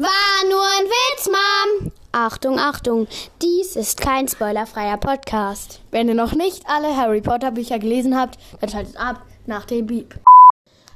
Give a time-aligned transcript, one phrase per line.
[0.00, 1.90] War nur ein Witz, Mom.
[2.12, 3.08] Achtung, Achtung,
[3.42, 5.80] dies ist kein spoilerfreier Podcast.
[5.90, 9.88] Wenn ihr noch nicht alle Harry Potter Bücher gelesen habt, dann schaltet ab nach dem
[9.88, 10.14] Beep.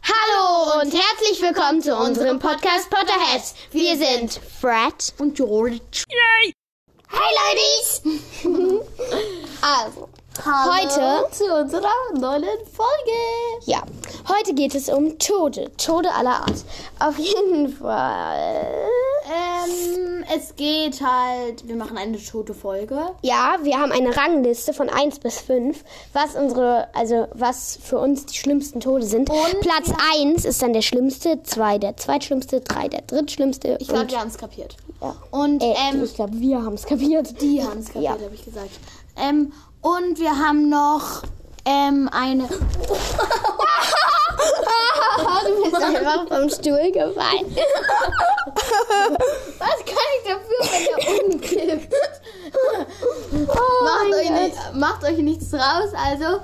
[0.04, 3.56] Hallo und herzlich willkommen zu unserem Podcast Potterheads.
[3.72, 5.80] Wir sind Fred Und George.
[7.10, 8.02] Hi Ladies!
[9.62, 10.08] also,
[10.38, 13.18] heute, zu unserer neuen Folge.
[13.66, 13.82] ja,
[14.28, 15.70] heute geht es um Tode.
[15.76, 16.64] Tode aller Art.
[16.98, 18.72] Auf jeden Fall.
[19.30, 22.98] Ähm, es geht halt, wir machen eine tote Folge.
[23.22, 28.26] Ja, wir haben eine Rangliste von 1 bis 5, was unsere, also was für uns
[28.26, 29.30] die schlimmsten Tode sind.
[29.30, 33.76] Und Platz 1 ist dann der schlimmste, 2 der zweitschlimmste, 3 der drittschlimmste.
[33.80, 34.76] Ich glaube, wir haben es kapiert.
[35.00, 35.14] ja.
[35.30, 37.40] Und Äh, ähm, ich glaube, wir haben es kapiert.
[37.40, 38.10] die haben es kapiert, Ja.
[38.24, 38.70] habe ich gesagt.
[39.16, 41.22] Ähm, und wir haben noch
[41.64, 42.48] ähm, eine.
[45.44, 47.56] du bist einfach vom Stuhl gefallen.
[49.58, 51.94] Was kann ich dafür, wenn der umkippt?
[53.48, 56.40] Oh macht, euch nicht, macht euch nichts raus, also.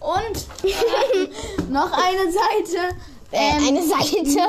[0.00, 1.28] Und äh,
[1.70, 2.94] noch eine Seite.
[3.32, 4.40] Äh, Ähm, eine Seite.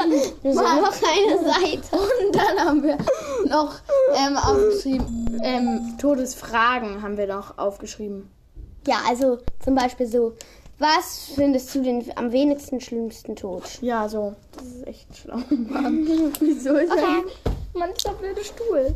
[0.43, 1.87] Einfach eine Seite.
[1.91, 2.97] Und dann haben wir
[3.45, 3.73] noch
[4.15, 8.29] ähm, aufgeschrieben, ähm, Todesfragen haben wir noch aufgeschrieben.
[8.87, 10.33] Ja, also zum Beispiel so,
[10.79, 13.63] was findest du den am wenigsten schlimmsten Tod?
[13.81, 14.35] Ja, so.
[14.55, 16.07] Das ist echt schlau, Mann.
[16.39, 17.03] Wieso ist Okay.
[17.03, 17.33] okay.
[17.73, 18.95] Mann, ist der blöde Stuhl.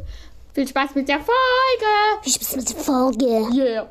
[0.53, 2.23] Viel Spaß mit der Folge.
[2.23, 3.25] Viel Spaß mit der Folge.
[3.53, 3.89] Yeah.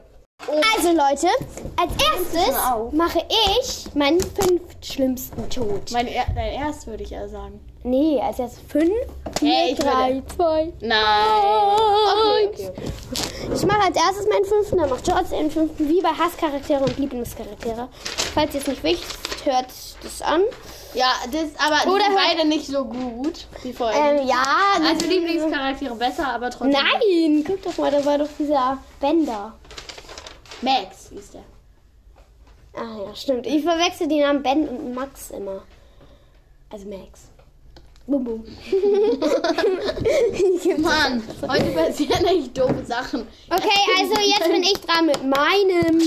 [0.75, 1.29] Also Leute,
[1.77, 2.57] als erstes
[2.93, 3.23] mache
[3.59, 5.91] ich meinen fünftschlimmsten Tod.
[5.93, 7.61] Mein er dein erst würde ich eher sagen.
[7.83, 8.91] Nee, als erstes fünf,
[9.39, 11.27] vier, Hey, ich drei, zwei, Nein.
[12.53, 13.53] Okay, okay, okay.
[13.55, 16.99] Ich mache als erstes meinen fünften, dann macht George den fünften, wie bei Hasscharaktere und
[16.99, 17.89] Lieblingscharaktere.
[18.35, 19.07] Falls ihr es nicht wisst,
[19.45, 19.67] hört
[20.03, 20.43] das an.
[20.93, 23.97] Ja, das aber die Oder hört- beide nicht so gut, die Folgen.
[23.99, 24.45] Ähm, ja.
[24.87, 26.73] also die- Lieblingscharaktere besser, aber trotzdem.
[26.73, 29.55] Nein, guck doch mal, da war doch dieser Bender.
[30.61, 31.45] Max hieß der.
[32.75, 33.47] Ah ja, stimmt.
[33.47, 35.63] Ich verwechsel die Namen Ben und Max immer.
[36.71, 37.23] Also Max.
[38.11, 38.45] Bum bum.
[40.83, 43.25] Mann, heute passieren echt doofe Sachen.
[43.49, 46.01] Okay, also jetzt bin ich dran mit meinem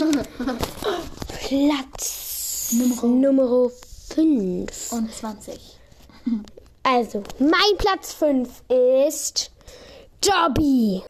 [1.48, 3.70] Platz Nummer
[4.10, 4.92] 5.
[4.92, 5.58] Und 20.
[6.84, 8.50] Also, mein Platz 5
[9.00, 9.52] ist
[10.20, 11.04] Dobby.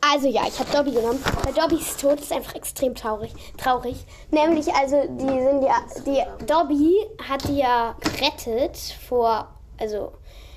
[0.00, 3.32] Also ja, ich habe Dobby genommen, weil Dobbys Tod ist einfach extrem traurig.
[3.56, 3.96] Traurig.
[4.30, 5.76] Nämlich, also die sind ja,
[6.06, 6.94] die Dobby
[7.28, 8.76] hat die ja gerettet
[9.08, 9.48] vor,
[9.78, 10.12] also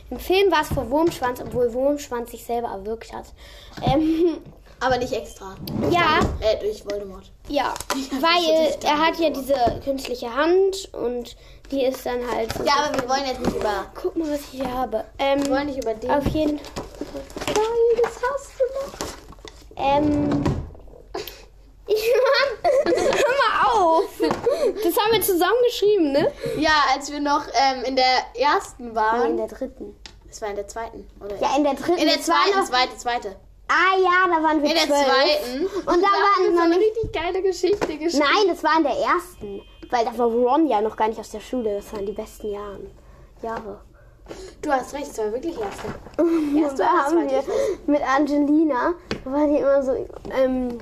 [0.09, 3.25] im Film war es vor Wurmschwanz, obwohl Wurmschwanz sich selber erwürgt hat.
[3.83, 4.37] Ähm,
[4.83, 5.55] Aber nicht extra.
[5.91, 7.31] ja, Äh, durch Voldemort.
[7.47, 7.73] ja,
[8.19, 11.35] weil er hat ja diese künstliche Hand und
[11.69, 12.51] die ist dann halt.
[12.53, 13.85] So Ja, aber wir wollen jetzt nicht über.
[13.93, 15.05] Guck mal, was ich hier habe.
[15.19, 16.09] Ähm, Wir wollen nicht über den.
[16.09, 19.20] auf jeden Nein, das hast du noch.
[19.77, 20.43] Ähm.
[21.87, 24.05] Ich Mann, hör mal auf.
[24.19, 26.31] Das haben wir zusammen geschrieben, ne?
[26.57, 28.05] Ja, als wir noch ähm, in der
[28.39, 29.31] ersten Nee, waren.
[29.31, 29.95] in der dritten.
[30.25, 31.35] das war in der zweiten, oder?
[31.41, 31.97] Ja, in der dritten.
[31.97, 33.35] in der zweiten, zweite, zweite.
[33.67, 35.05] Ah ja, da waren wir In der zwölf.
[35.05, 35.65] zweiten.
[35.65, 38.19] Und da waren noch eine richtig geile Geschichte geschrieben.
[38.19, 39.61] Nein, das war in der ersten.
[39.89, 41.75] Weil da war Ron ja noch gar nicht aus der Schule.
[41.75, 42.89] Das waren die besten Jahren.
[43.41, 43.81] Jahre.
[44.61, 45.87] Du hast recht, es war wirklich erste.
[46.57, 47.43] Erste da haben wir
[47.87, 48.93] mit Angelina,
[49.23, 50.79] da war die immer so, ähm,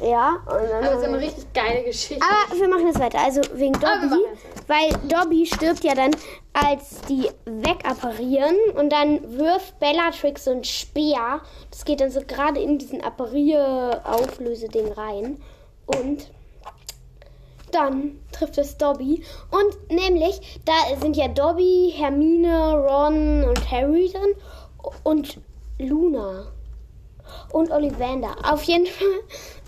[0.00, 0.36] ja.
[0.46, 2.22] Und dann Aber haben so eine richtig geile Geschichte.
[2.24, 3.18] Aber wir machen jetzt weiter.
[3.20, 4.24] Also wegen Dobby,
[4.66, 6.10] weil Dobby stirbt ja dann,
[6.52, 11.40] als die wegapparieren und dann wirft Bellatrix so ein Speer.
[11.70, 15.40] Das geht dann so gerade in diesen Apparier-Auflöseding rein.
[15.86, 16.30] Und
[17.74, 19.22] dann trifft es Dobby.
[19.50, 24.34] Und nämlich, da sind ja Dobby, Hermine, Ron und Harry drin.
[25.04, 25.38] Und
[25.78, 26.52] Luna
[27.52, 28.36] und Ollivander.
[28.44, 29.06] Auf jeden Fall,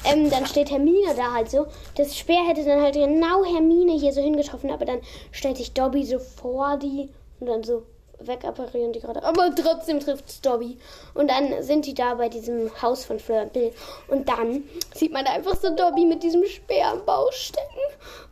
[0.05, 1.67] ähm, dann steht Hermine da halt so.
[1.97, 5.01] Das Speer hätte dann halt genau Hermine hier so hingetroffen, aber dann
[5.31, 7.09] stellt sich Dobby so vor die
[7.41, 7.85] und dann so
[8.21, 9.23] wegapparieren die gerade.
[9.23, 10.79] Aber trotzdem trifft es Dobby.
[11.15, 13.73] Und dann sind die da bei diesem Haus von Fleur und Bill.
[14.09, 14.65] Und dann
[14.95, 17.81] sieht man einfach so Dobby mit diesem Speer am Bauch stecken.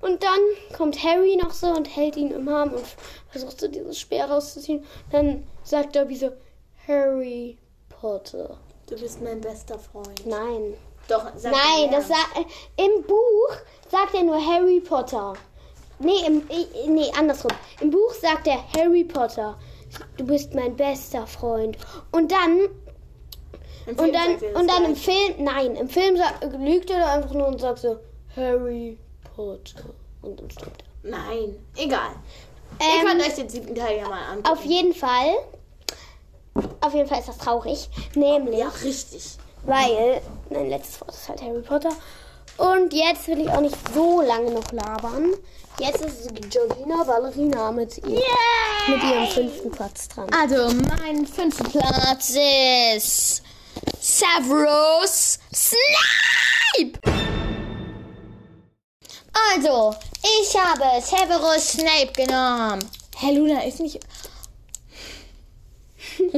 [0.01, 0.41] Und dann
[0.77, 2.85] kommt Harry noch so und hält ihn im Arm und
[3.29, 4.85] versucht so dieses Speer rauszuziehen.
[5.11, 6.33] Dann sagt Dobby so,
[6.87, 7.59] Harry
[7.89, 8.59] Potter.
[8.89, 10.27] Du bist mein bester Freund.
[10.27, 10.75] Nein.
[11.09, 12.25] Doch, sag Nein, das ernst.
[12.35, 12.45] sa
[12.77, 13.57] im Buch
[13.91, 15.35] sagt er nur Harry Potter.
[15.99, 16.43] Nee, im,
[16.89, 17.53] nee, andersrum.
[17.81, 19.59] Im Buch sagt er Harry Potter.
[20.17, 21.77] Du bist mein bester Freund.
[22.11, 22.69] Und dann
[23.87, 24.97] und dann sagt und dann im.
[24.97, 26.17] Film, nein, im Film
[26.59, 27.99] lügt er einfach nur und sagt so
[28.37, 28.99] Harry
[29.35, 29.83] Potter
[30.23, 31.11] und dann stimmt er.
[31.11, 32.11] Nein, egal.
[32.81, 34.45] Ihr Ähm, könnt euch den siebten Teil ja mal an.
[34.45, 35.35] Auf jeden Fall.
[36.81, 37.89] Auf jeden Fall ist das traurig.
[38.15, 39.37] Nämlich, Ja, richtig.
[39.65, 40.21] weil.
[40.51, 41.91] Mein letztes Wort ist halt Harry Potter.
[42.59, 45.33] Und jetzt will ich auch nicht so lange noch labern.
[45.79, 48.21] Jetzt ist Georgina Ballerina mit, ihr,
[48.89, 50.29] mit ihrem fünften Platz dran.
[50.39, 50.69] Also,
[50.99, 52.31] mein fünfter Platz
[52.95, 53.43] ist
[53.99, 57.32] Severus Snape.
[59.55, 62.85] Also, ich habe Severus Snape genommen.
[63.17, 63.99] Herr Luna ist nicht.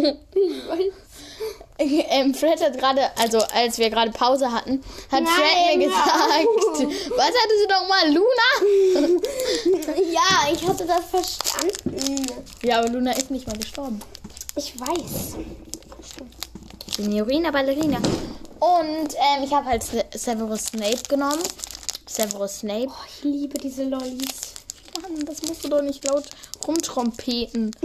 [1.79, 7.11] ähm, Fred hat gerade, also als wir gerade Pause hatten, hat Fred mir Nein, gesagt,
[7.17, 9.21] was hattest du doch mal, Luna?
[10.13, 12.27] Ja, ich hatte das verstanden.
[12.63, 14.01] Ja, aber Luna ist nicht mal gestorben.
[14.57, 15.37] Ich weiß.
[16.97, 17.99] Signorina Ballerina.
[18.61, 21.43] Und ähm, ich habe halt Se- Severus Snape genommen.
[22.07, 22.89] Severus Snape.
[22.89, 24.55] Oh, ich liebe diese Lollis.
[25.03, 26.25] Mann, das musst du doch nicht laut
[26.67, 27.71] rumtrompeten.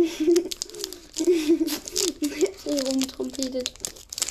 [1.18, 3.71] Die rumtrompetet.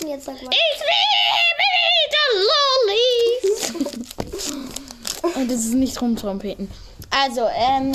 [0.07, 0.51] Jetzt sag mal.
[0.53, 1.65] Ich liebe
[2.07, 2.23] diese
[3.75, 4.65] Lollis.
[5.37, 6.71] Und das ist nicht rumtrompeten.
[7.11, 7.93] Also, ähm,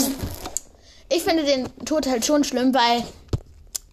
[1.09, 3.03] ich finde den Tod halt schon schlimm, weil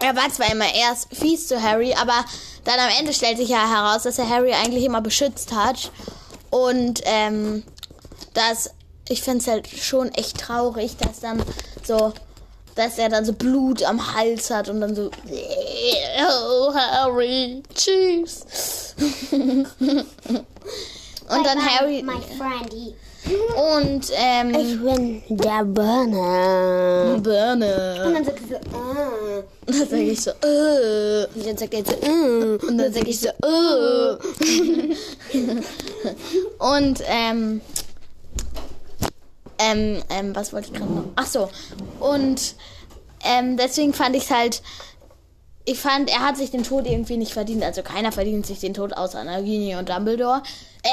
[0.00, 2.24] er war zwar immer erst fies zu Harry, aber
[2.64, 5.92] dann am Ende stellt sich ja heraus, dass er Harry eigentlich immer beschützt hat.
[6.50, 7.62] Und, ähm,
[8.34, 8.70] das,
[9.08, 11.42] ich finde es halt schon echt traurig, dass dann
[11.84, 12.12] so,
[12.74, 18.44] dass er dann so Blut am Hals hat und dann so, oh, Harry, tschüss.
[19.30, 19.66] und
[21.28, 22.04] dann Harry,
[23.28, 27.14] und, ähm, Ich bin der Burner.
[27.14, 28.00] Und Birne.
[28.14, 29.42] dann sagt sie so, ah.
[29.66, 31.26] Und dann sage ich so, äh.
[31.34, 32.58] Und dann sagt er so, mm.
[32.66, 34.16] Und dann sage ich so, äh.
[36.58, 37.60] Und, ähm,
[39.60, 41.04] ähm, ähm, was wollte ich gerade noch?
[41.16, 41.50] Ach so.
[42.00, 42.54] Und,
[43.24, 44.62] ähm, deswegen fand ich es halt,
[45.64, 47.62] ich fand, er hat sich den Tod irgendwie nicht verdient.
[47.62, 50.42] Also keiner verdient sich den Tod außer Nagini und Dumbledore.
[50.82, 50.88] Äh,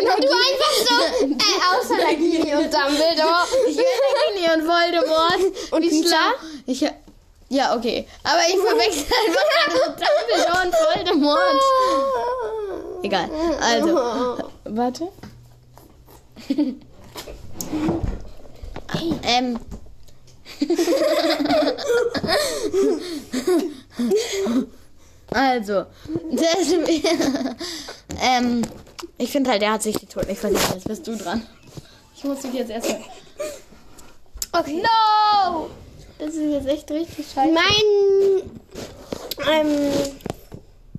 [0.00, 1.38] Wenn du einfach so, äh,
[1.78, 3.46] außer Nagini und Dumbledore.
[3.68, 3.84] ich will
[4.34, 5.42] Nagini und Voldemort.
[5.70, 6.32] Und schlau.
[6.66, 6.84] Ich,
[7.48, 8.06] ja, okay.
[8.22, 9.06] Aber ich verwechsel
[9.66, 11.62] einfach Dumbledore und Voldemort.
[13.02, 13.30] Egal.
[13.60, 13.98] Also,
[14.64, 15.08] warte.
[19.22, 19.58] ähm.
[25.30, 25.86] also,
[26.32, 26.72] das,
[28.22, 28.62] ähm,
[29.18, 30.62] ich finde halt, der hat sich die Tod nicht verdient.
[30.74, 31.46] Jetzt bist du dran.
[32.16, 33.02] Ich muss dich jetzt erstmal.
[34.52, 34.82] Okay.
[34.82, 35.68] No!
[36.18, 37.52] Das ist jetzt echt richtig scheiße.
[37.52, 38.50] Mein,
[39.50, 39.92] ähm,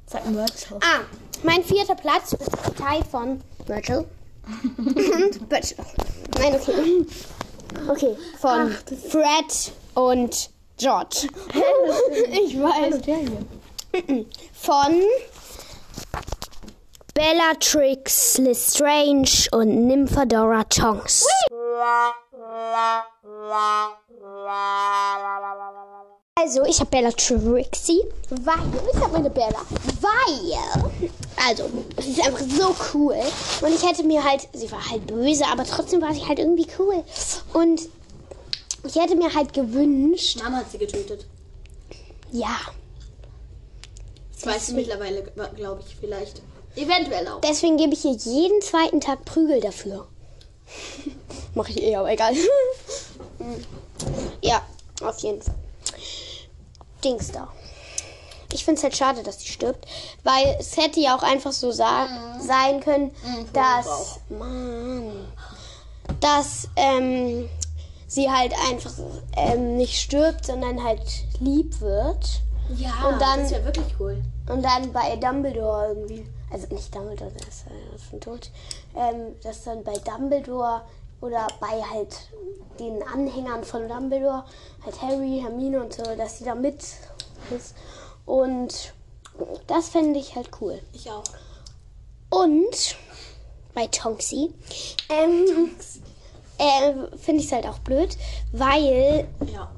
[0.07, 1.01] Sag ein ah,
[1.43, 4.05] mein vierter Platz ist geteilt von Virgil
[4.77, 5.77] und Virgil.
[6.39, 7.05] Nein, okay.
[7.89, 8.71] Okay, von
[9.09, 11.27] Fred und George.
[12.31, 13.01] ich weiß.
[14.53, 15.01] Von
[17.13, 21.25] Bellatrix Lestrange und Nymphadora Tonks.
[26.37, 28.55] Also, ich habe Bellatrixie, weil,
[28.93, 29.61] ich habe meine Bella,
[30.01, 31.69] weil, also,
[32.01, 33.15] sie ist einfach so cool.
[33.61, 36.67] Und ich hätte mir halt, sie war halt böse, aber trotzdem war sie halt irgendwie
[36.77, 37.03] cool.
[37.53, 37.81] Und
[38.83, 41.25] ich hätte mir halt gewünscht, Mama hat sie getötet.
[42.31, 42.57] ja,
[44.33, 45.23] Das weißt du mittlerweile,
[45.55, 46.41] glaube ich, vielleicht.
[46.75, 47.39] Eventuell auch.
[47.41, 50.07] Deswegen gebe ich ihr jeden zweiten Tag Prügel dafür.
[51.55, 52.33] Mache ich eh, aber egal.
[54.41, 54.61] ja,
[55.01, 55.55] auf jeden Fall.
[57.03, 57.47] Dings da.
[58.53, 59.85] Ich finde es halt schade, dass sie stirbt,
[60.23, 62.07] weil es hätte ja auch einfach so sa
[62.39, 63.11] sein können,
[63.53, 65.27] dass, Mann,
[66.21, 67.49] dass ähm,
[68.07, 68.93] sie halt einfach
[69.35, 71.01] ähm, nicht stirbt, sondern halt
[71.39, 72.41] lieb wird.
[72.77, 74.21] Ja, Und dann- das ist ja wirklich cool.
[74.47, 78.51] Und dann bei Dumbledore irgendwie, also nicht Dumbledore, der ist äh, schon tot,
[78.95, 80.81] ähm, dass dann bei Dumbledore
[81.21, 82.29] oder bei halt
[82.79, 84.43] den Anhängern von Dumbledore,
[84.83, 86.83] halt Harry, Hermine und so, dass sie da mit
[87.55, 87.75] ist.
[88.25, 88.93] Und
[89.67, 90.81] das fände ich halt cool.
[90.93, 91.23] Ich auch.
[92.29, 92.97] Und
[93.73, 94.53] bei Tonksy
[95.09, 95.71] ähm,
[96.57, 98.17] äh, finde ich es halt auch blöd,
[98.51, 99.71] weil Ja,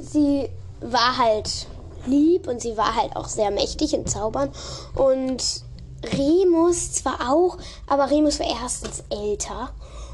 [0.00, 0.48] sie
[0.80, 1.66] war halt
[2.06, 4.50] lieb und sie war halt auch sehr mächtig in Zaubern.
[4.94, 5.62] Und
[6.16, 9.70] Remus zwar auch, aber Remus war erstens älter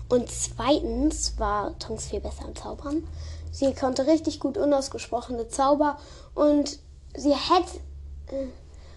[0.08, 3.06] und zweitens war Tonks viel besser im Zaubern.
[3.50, 5.96] Sie konnte richtig gut unausgesprochene Zauber
[6.34, 6.78] und
[7.16, 7.78] sie hätte.
[8.28, 8.46] äh,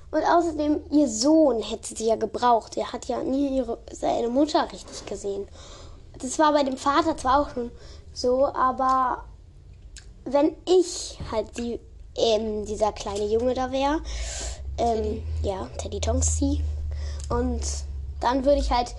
[0.09, 2.77] Und außerdem, ihr Sohn hätte sie ja gebraucht.
[2.77, 5.47] Er hat ja nie ihre, seine Mutter richtig gesehen.
[6.19, 7.71] Das war bei dem Vater zwar auch schon
[8.13, 9.25] so, aber
[10.25, 11.79] wenn ich halt die,
[12.15, 14.01] ähm, dieser kleine Junge da wäre,
[14.77, 16.63] ähm, ja, Teddy Tonksi,
[17.29, 17.61] und
[18.19, 18.95] dann würde ich halt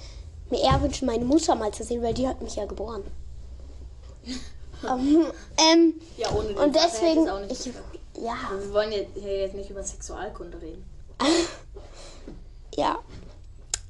[0.51, 3.03] mir eher wünschen, meine Mutter mal zu sehen, weil die hat mich ja geboren.
[4.89, 5.27] ähm,
[5.57, 8.93] ähm, Ja, ohne den und Vater hätte deswegen, es auch nicht ich, ja, Wir wollen
[8.93, 10.85] jetzt, hier jetzt nicht über Sexualkunde reden.
[12.77, 12.99] ja.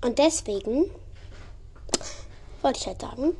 [0.05, 0.91] Und deswegen
[2.63, 3.37] wollte ich halt sagen,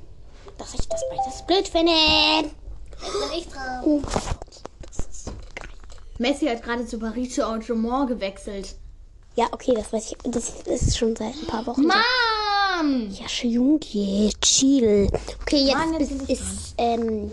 [0.59, 1.93] dass ich das beides blöd finde.
[1.93, 3.85] Jetzt bin ich dran.
[3.85, 4.03] Oh,
[6.19, 8.75] Messi hat gerade zu Paris Saint-Germain gewechselt.
[9.37, 10.19] Ja, okay, das weiß ich.
[10.25, 11.83] Das ist schon seit ein paar Wochen.
[11.83, 11.89] so.
[12.79, 13.11] Mann!
[13.11, 15.11] Ja, Junge, chill.
[15.43, 17.31] Okay, jetzt, Mann, jetzt ist, ist ähm,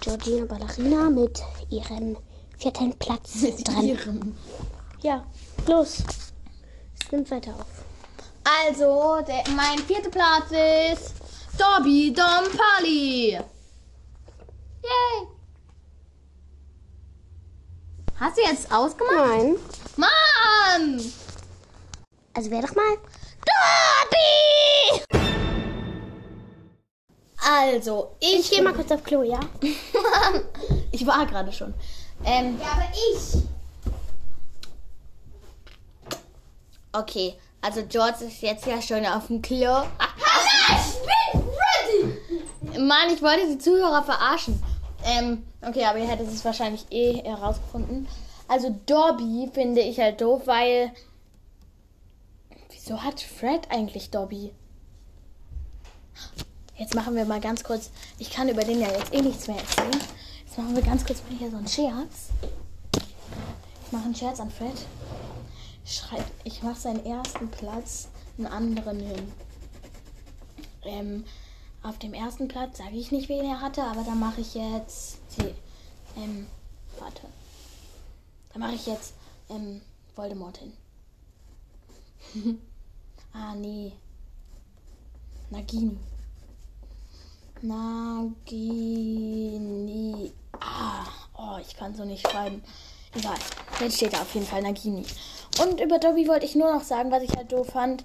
[0.00, 2.16] Georgina Ballerina mit ihrem
[2.58, 3.86] vierten Platz dran.
[3.86, 4.36] Ihrem.
[5.02, 5.24] Ja,
[5.66, 6.02] los.
[7.00, 7.84] Es nimmt weiter auf.
[8.66, 11.14] Also, der, mein vierter Platz ist
[11.58, 13.32] Dobby Dompali.
[14.82, 15.28] Yay!
[18.16, 19.14] Hast du jetzt ausgemacht?
[19.16, 19.56] Nein.
[19.96, 21.12] Mann!
[22.34, 22.96] Also wer doch mal?
[22.96, 23.79] Dobby!
[27.42, 29.40] Also, ich, Ich gehe mal kurz auf Klo, ja?
[30.92, 31.72] ich war gerade schon.
[32.24, 33.42] Ähm, Ja, aber ich.
[36.92, 39.82] okay, also George ist jetzt ja schon auf dem Klo.
[40.68, 40.98] Ich
[41.32, 41.42] bin
[42.72, 42.78] ready.
[42.78, 44.62] Mann, ich wollte die Zuhörer verarschen.
[45.04, 48.06] Ähm, okay, aber ihr hättet es wahrscheinlich eh herausgefunden.
[48.48, 50.92] Also Dobby finde ich halt doof, weil.
[52.90, 54.52] Wieso hat Fred eigentlich Dobby?
[56.76, 57.92] Jetzt machen wir mal ganz kurz.
[58.18, 60.02] Ich kann über den ja jetzt eh nichts mehr erzählen.
[60.44, 62.30] Jetzt machen wir ganz kurz mal hier so einen Scherz.
[63.86, 64.74] Ich mache einen Scherz an Fred.
[65.84, 69.32] Schreib, ich mache seinen ersten Platz einen anderen hin.
[70.82, 71.24] Ähm,
[71.84, 75.18] auf dem ersten Platz sage ich nicht, wen er hatte, aber da mache ich jetzt.
[75.30, 75.54] See,
[76.16, 76.48] ähm,
[76.98, 77.22] warte.
[78.52, 79.14] Da mache ich jetzt
[79.48, 79.80] ähm,
[80.16, 80.72] Voldemort hin.
[83.32, 83.92] ah, nee.
[85.50, 85.98] Nagini.
[87.62, 88.32] Nagini.
[90.60, 91.06] Ah,
[91.36, 92.62] oh, ich kann so nicht schreiben.
[93.14, 93.36] Egal.
[93.80, 95.04] Jetzt steht da auf jeden Fall Nagini.
[95.60, 98.04] Und über Dobby wollte ich nur noch sagen, was ich halt doof fand,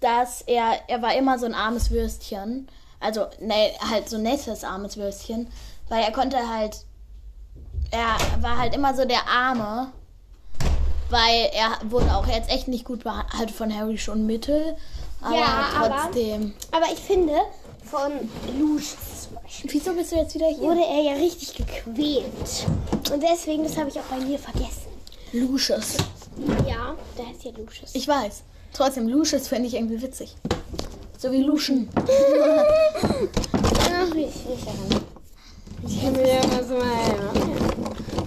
[0.00, 2.68] dass er, er war immer so ein armes Würstchen.
[3.00, 5.48] Also, ne, halt so nettes armes Würstchen.
[5.88, 6.84] Weil er konnte halt,
[7.90, 9.92] er war halt immer so der Arme.
[11.14, 14.74] Weil er wurde auch jetzt echt nicht gut behandelt von Harry schon mittel.
[15.20, 16.54] Aber Ja, aber- trotzdem.
[16.72, 17.34] Aber ich finde,
[17.84, 18.10] von
[18.58, 20.58] Lucius zum Beispiel Wieso bist du jetzt wieder hier?
[20.58, 22.66] wurde er ja richtig gequält.
[23.12, 24.88] Und deswegen, das habe ich auch bei mir vergessen.
[25.32, 25.96] Lucius.
[26.68, 27.90] Ja, der heißt ja Lucius.
[27.94, 28.42] Ich weiß.
[28.72, 30.34] Trotzdem, Lucius finde ich irgendwie witzig.
[31.16, 31.88] So wie Lucian.
[33.52, 34.64] Ach, ich, ich.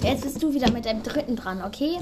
[0.04, 1.98] Jetzt bist du wieder mit deinem dritten dran, okay?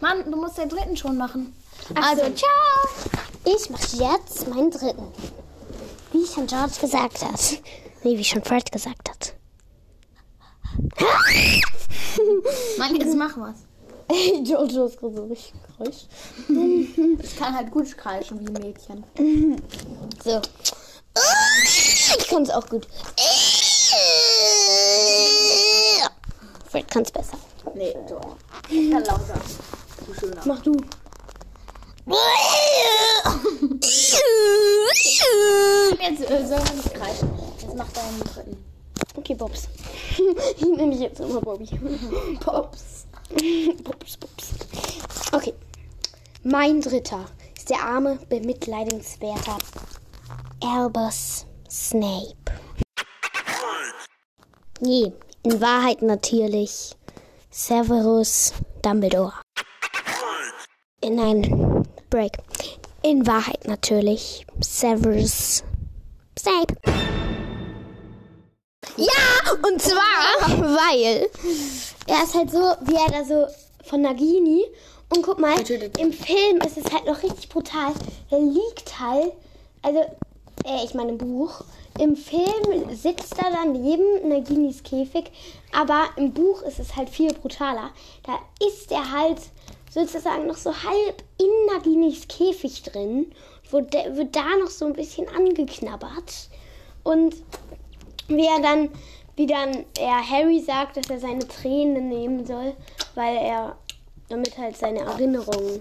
[0.00, 1.54] Mann, du musst den dritten schon machen.
[1.94, 2.30] Ach also, so.
[2.34, 3.56] ciao!
[3.56, 5.12] Ich mache jetzt meinen dritten.
[6.12, 7.58] Wie schon George gesagt hat.
[8.02, 9.34] Nee, wie schon Fred gesagt hat.
[12.78, 13.56] Mann, jetzt mach was.
[14.44, 16.08] George ist gerade so richtig gekreuscht.
[17.22, 19.04] Ich kann halt gut kreischen wie ein Mädchen.
[20.24, 20.40] So.
[22.18, 22.86] Ich kann es auch gut.
[26.70, 27.36] Fred kann es besser.
[27.74, 28.36] Nee, doch.
[28.68, 29.34] Ich kann lauter.
[30.06, 30.40] Du schöner.
[30.44, 30.76] Mach du.
[36.00, 37.30] Jetzt äh, soll man nicht kreischen.
[37.60, 38.64] Jetzt mach deinen dritten.
[39.16, 39.68] Okay, Bobs.
[40.56, 41.66] Ich nenne dich jetzt immer Bobby.
[42.40, 43.06] Pops.
[43.82, 44.50] Bobs, Bobs.
[45.32, 45.54] Okay.
[46.42, 47.24] Mein dritter
[47.56, 49.56] ist der arme, bemitleidenswerte
[50.62, 52.36] Albus Snape.
[54.80, 55.12] Nee,
[55.42, 56.94] in Wahrheit natürlich
[57.50, 59.32] Severus Dumbledore.
[61.00, 62.32] In ein Break.
[63.02, 65.64] In Wahrheit natürlich Severus
[66.38, 66.74] Snape.
[68.96, 71.28] Ja, und zwar, weil
[72.06, 73.46] er ist halt so, wie er da so
[73.84, 74.64] von Nagini.
[75.08, 75.58] Und guck mal,
[75.98, 77.92] im Film ist es halt noch richtig brutal.
[78.30, 79.32] Er liegt halt,
[79.82, 80.00] also,
[80.64, 81.64] äh, ich meine im Buch.
[82.00, 85.30] Im Film sitzt er dann neben Naginis Käfig,
[85.72, 87.90] aber im Buch ist es halt viel brutaler.
[88.22, 89.38] Da ist er halt
[89.90, 93.32] sozusagen noch so halb in Naginis Käfig drin,
[93.70, 96.48] wo der, wird da noch so ein bisschen angeknabbert.
[97.02, 97.36] Und
[98.28, 98.88] wie er dann,
[99.36, 102.74] wie dann er Harry sagt, dass er seine Tränen nehmen soll
[103.14, 103.76] weil er
[104.28, 105.80] damit halt seine Erinnerungen.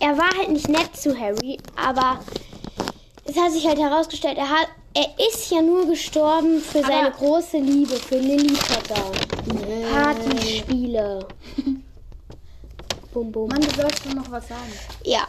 [0.00, 2.20] Er war halt nicht nett zu Harry, aber
[3.24, 7.58] es hat sich halt herausgestellt, er hat, er ist ja nur gestorben für seine große
[7.58, 9.10] Liebe, für Lily Potter.
[9.92, 11.26] Partyspiele.
[13.12, 13.48] bum bum.
[13.48, 14.72] Mann, du sollst doch noch was sagen.
[15.04, 15.26] Ja.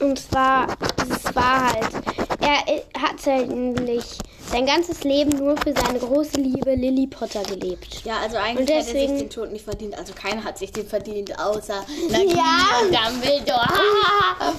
[0.00, 0.66] Und zwar,
[0.98, 1.92] es war halt,
[2.40, 4.04] er hat eigentlich
[4.50, 8.04] sein ganzes Leben nur für seine große Liebe Lily Potter gelebt.
[8.04, 9.96] Ja, also eigentlich Und hätte er sich den Tod nicht verdient.
[9.96, 13.10] Also keiner hat sich den verdient, außer Nagini Ja.
[13.10, 13.68] Dumbledore.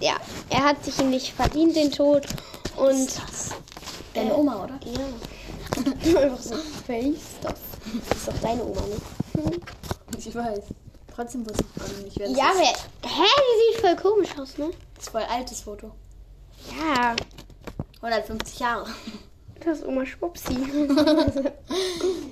[0.00, 0.16] Ja,
[0.50, 2.26] er hat sich nicht verdient, den Tod.
[2.76, 3.08] Und
[4.14, 4.78] Deine Oma, oder?
[4.84, 6.20] ja.
[6.20, 6.54] Einfach so
[6.86, 7.54] face das.
[8.08, 9.50] Das ist doch deine Oma, ne?
[10.18, 10.60] Ich weiß.
[11.14, 12.58] Trotzdem wusste ich gerade nicht, wer das Ja, ist.
[13.02, 13.10] wer.
[13.10, 14.70] Hä, die sieht voll komisch aus, ne?
[14.94, 15.90] Das ist voll altes Foto.
[16.78, 17.14] Ja,
[18.00, 18.86] 150 Jahre.
[19.64, 20.54] das ist Oma Schwupsi.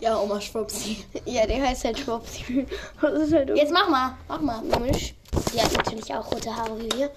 [0.00, 1.04] Ja, Oma Schwupsi.
[1.26, 2.66] ja, der heißt halt Schwupsi.
[3.00, 4.61] Das ist halt Jetzt mach mal, mach mal.
[4.72, 5.14] komisch.
[5.54, 7.11] Die hat natürlich auch rote Haare wie wir.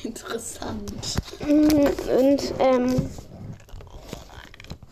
[0.04, 0.92] Interessant.
[1.46, 1.70] Mhm,
[2.18, 3.10] Und ähm,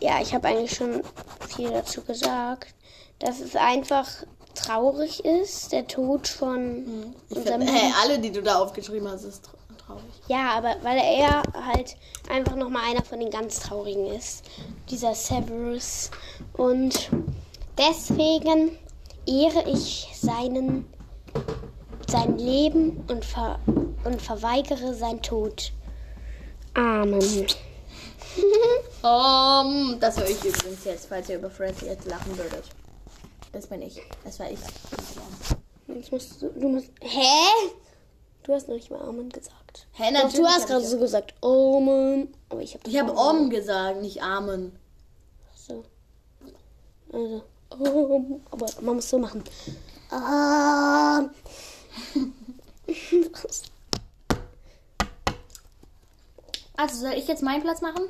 [0.01, 1.01] ja, ich habe eigentlich schon
[1.49, 2.73] viel dazu gesagt,
[3.19, 4.07] dass es einfach
[4.55, 9.23] traurig ist, der Tod von Ich unserem find, hey, alle, die du da aufgeschrieben hast,
[9.23, 10.03] ist tra- traurig.
[10.27, 11.95] Ja, aber weil er halt
[12.29, 14.43] einfach nochmal einer von den ganz Traurigen ist.
[14.89, 16.11] Dieser Severus.
[16.53, 17.09] Und
[17.77, 18.77] deswegen
[19.25, 20.85] ehre ich seinen,
[22.07, 23.59] sein Leben und, ver,
[24.03, 25.71] und verweigere sein Tod.
[26.73, 27.47] Amen.
[29.01, 32.63] Um, das höre ich übrigens jetzt, falls ihr über Friends jetzt lachen würdet.
[33.51, 34.01] Das bin ich.
[34.23, 34.59] Das war ich.
[35.87, 36.91] Jetzt musst du, du musst.
[37.01, 37.71] Hä?
[38.43, 39.87] Du hast noch nicht mal Amen gesagt.
[39.93, 42.33] Hä, Doch, du hast gerade ich, so gesagt, Amen.
[42.49, 44.71] Aber ich habe ich habe Om gesagt, nicht Amen.
[45.55, 45.83] So.
[47.11, 47.43] Also.
[47.71, 49.43] Um, aber man muss so machen.
[50.11, 51.31] Um.
[56.79, 58.05] Also, soll ich jetzt meinen Platz machen?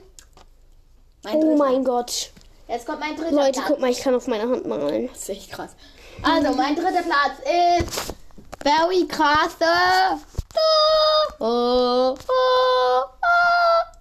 [1.24, 1.58] Mein oh dritter.
[1.58, 2.30] mein Gott.
[2.68, 3.66] Jetzt kommt mein dritter Leute, Platz.
[3.68, 5.08] guck mal, ich kann auf meiner Hand malen.
[5.08, 5.72] Das ist echt krass.
[6.22, 8.14] Also, mein dritter Platz ist
[8.64, 10.22] Very krasse.
[11.40, 13.04] Oh, oh,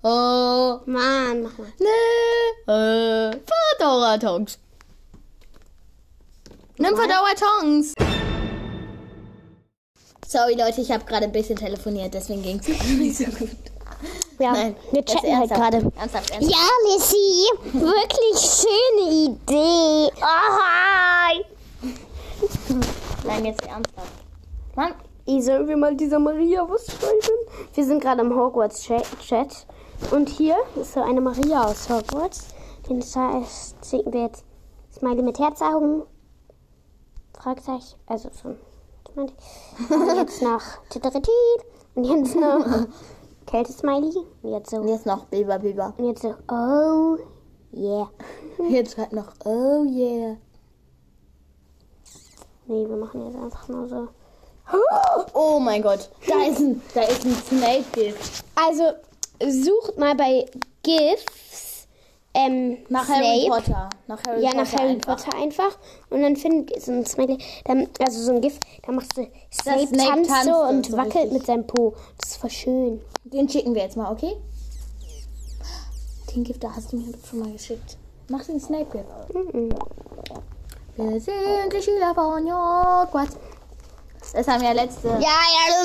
[0.03, 0.81] oh, oh.
[0.85, 1.73] Mann, mach mal.
[1.79, 3.41] Ne, äh,
[3.79, 4.59] Fedora Tongs.
[6.77, 7.95] Nimm Fedora Tongs.
[10.27, 13.57] Sorry Leute, ich habe gerade ein bisschen telefoniert, deswegen ging es nicht so gut.
[14.39, 15.77] Ja, Nein, wir chatten halt gerade.
[15.99, 16.43] Ernsthaft, ernsthaft.
[16.43, 20.13] Ja, Lissy, wirklich schöne Idee.
[20.17, 21.45] Oh, hi.
[23.25, 24.13] Nein, jetzt ernsthaft.
[24.77, 24.95] Mann,
[25.29, 27.37] Ey, sollen wir mal dieser Maria was schreiben?
[27.75, 29.67] Wir sind gerade im Hogwarts-Chat.
[30.11, 32.47] Und hier ist so eine Maria aus Hogwarts.
[32.89, 34.43] Den schicken wir jetzt
[34.97, 36.05] Smiley mit Herzaugen.
[37.39, 37.99] Fragezeichen.
[38.07, 38.53] Also so.
[38.53, 39.91] ich?
[39.91, 41.31] Und jetzt noch Titteritit.
[41.95, 42.65] Und jetzt noch
[43.51, 44.13] Kälte-Smiley.
[44.43, 44.83] Und jetzt so.
[44.85, 45.95] jetzt noch Biber Biber.
[45.97, 46.35] Und jetzt so.
[46.51, 47.17] Oh,
[47.73, 48.09] yeah.
[48.71, 50.37] Jetzt halt noch Oh yeah.
[52.67, 54.09] Nee, wir machen jetzt einfach nur so.
[55.33, 58.45] Oh mein Gott, da ist ein, da ist ein Snape-Gift.
[58.55, 58.93] Also,
[59.41, 60.45] sucht mal bei
[60.83, 61.68] GIFs
[62.39, 63.63] ähm, Nach Harry Snape.
[63.63, 63.89] Potter.
[64.07, 65.17] Nach Harry Ja, Potter nach Harry einfach.
[65.25, 65.79] Potter einfach.
[66.11, 69.27] Und dann findet ihr so ein Smiley, dann, also so ein GIF, da machst du
[69.53, 71.33] Snape, Snape tanzt tanzt so und und so wackelt richtig.
[71.33, 71.95] mit seinem Po.
[72.19, 73.01] Das ist voll schön.
[73.25, 74.37] Den schicken wir jetzt mal, okay?
[76.35, 77.97] Den Gift, da hast du mir schon mal geschickt.
[78.29, 79.07] Mach den Snape-Gift.
[79.35, 79.71] Mhm.
[80.97, 83.37] Wir sind die Schüler von Hogwarts.
[84.35, 85.09] Das haben wir letzte...
[85.09, 85.85] Ja, ja.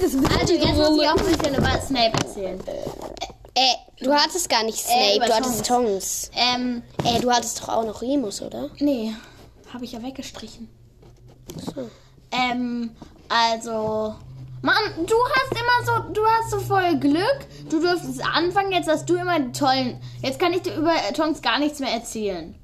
[0.00, 2.58] Das Also jetzt muss ich auch ein bisschen über Snape erzählen.
[3.54, 6.30] äh, du hattest gar nicht Snape, Äh, du hattest Tongs.
[6.34, 8.70] Ähm, Äh, du hattest doch auch noch Remus, oder?
[8.78, 9.14] nee,
[9.72, 10.68] habe ich ja weggestrichen.
[11.74, 11.88] So.
[12.30, 12.90] Ähm,
[13.28, 14.14] also...
[14.62, 17.46] Mann, du hast immer so, du hast so voll Glück.
[17.70, 20.00] Du durftest anfangen, jetzt hast du immer die tollen...
[20.22, 22.54] Jetzt kann ich dir über Tonks gar nichts mehr erzählen.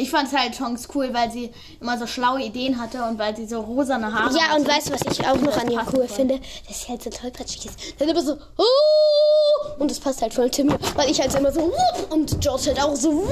[0.00, 3.46] Ich fand halt Tonks cool, weil sie immer so schlaue Ideen hatte und weil sie
[3.46, 4.68] so rosane Haare Ja, und hatte.
[4.76, 6.08] weißt du, was ich auch noch an ihr cool voll.
[6.08, 6.40] finde?
[6.66, 7.78] Dass sie halt so tollpatschig ist.
[8.00, 9.78] Dann immer so, oh!
[9.78, 12.10] Und das passt halt voll zu mir, weil ich halt immer so, wupp!
[12.12, 13.28] Und George halt auch so!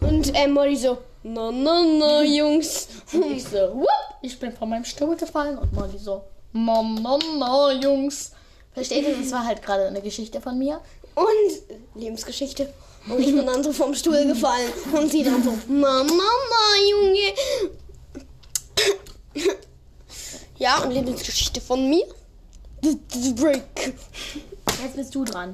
[0.00, 2.88] Und ähm, Molly so, na, na, na, Jungs.
[3.12, 3.84] Und ich so,
[4.22, 6.22] ich bin von meinem Stuhl gefallen und Molly so,
[6.52, 8.32] Mom, Mom, no, Jungs.
[8.72, 9.16] Versteht ihr?
[9.16, 10.80] Das war halt gerade eine Geschichte von mir.
[11.14, 12.72] Und Lebensgeschichte.
[13.08, 14.72] Und ich bin dann so vom Stuhl gefallen.
[14.92, 17.34] Und sie dann so, na, na, Junge.
[20.58, 22.04] Ja, und Lebensgeschichte von mir.
[22.82, 23.62] The, the Break.
[24.82, 25.52] Jetzt bist du dran.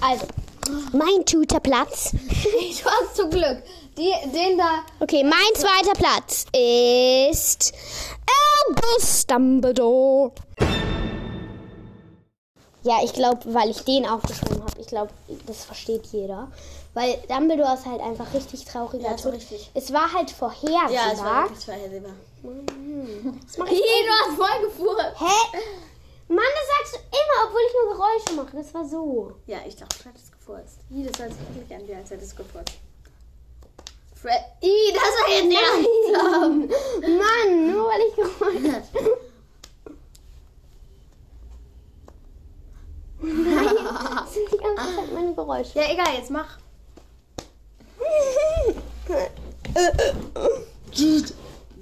[0.00, 0.26] Also,
[0.92, 2.12] mein zweiter Platz.
[2.12, 3.62] Du hast zum Glück.
[3.96, 4.84] Die, den da.
[5.00, 7.72] Okay, mein zweiter Platz ist
[8.68, 10.32] Albus Dumbledore.
[12.84, 14.78] Ja, ich glaube, weil ich den aufgeschrieben habe.
[14.80, 15.10] Ich glaube,
[15.46, 16.48] das versteht jeder.
[16.92, 19.32] Weil Dumbledore ist halt einfach richtig trauriger Ja, Tod.
[19.32, 19.70] richtig.
[19.74, 21.48] Es war halt vorhersehbar.
[21.64, 22.12] vorhersehbar.
[23.46, 25.18] Das mach ich Hey, du hast voll gefurzt.
[25.18, 25.58] Hä?
[26.28, 28.56] Mann, das sagst du immer, obwohl ich nur Geräusche mache.
[28.62, 29.32] Das war so.
[29.46, 30.78] Ja, ich dachte, Fred ist gefurzt.
[30.90, 32.74] Ih, das hört sich wirklich an, wie als hätte es gefurzt.
[34.14, 34.40] Fred.
[34.62, 38.82] Ih, das war jetzt nicht Mann, nur weil ich Geräusche.
[43.24, 43.76] Nein,
[44.16, 45.78] das sind die ganze Zeit meine Geräusche.
[45.78, 46.58] Ja, egal, jetzt mach.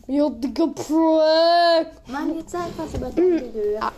[0.06, 1.88] Ja, Digga, Prank.
[2.06, 3.92] Mann, jetzt sag was über Dumbledore.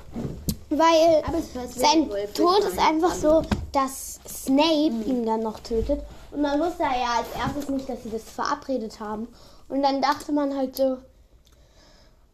[0.70, 6.02] Weil Aber es passiert sein Tod ist einfach so, dass Snape ihn dann noch tötet.
[6.30, 9.28] Und man wusste ja als erstes nicht, dass sie das verabredet haben.
[9.68, 10.98] Und dann dachte man halt so,